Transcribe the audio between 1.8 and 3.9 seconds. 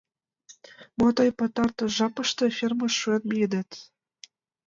жапыште фермыш шуэн миедет?